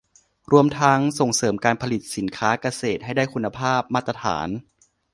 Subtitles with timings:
[0.51, 4.47] รวมทั้งส่งเสริมการผลิตสินค้าเกษตรให้ได้คุณภาพมาตรฐาน